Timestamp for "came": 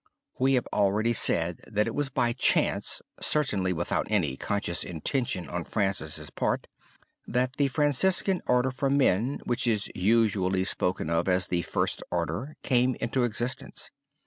12.63-12.95